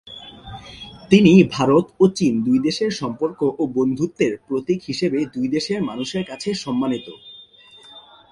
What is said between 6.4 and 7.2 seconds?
সম্মানিত।